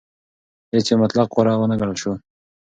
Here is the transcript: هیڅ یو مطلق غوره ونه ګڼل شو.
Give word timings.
هیڅ 0.73 0.85
یو 0.89 0.97
مطلق 1.03 1.27
غوره 1.33 1.53
ونه 1.57 1.75
ګڼل 1.79 1.95
شو. 2.01 2.13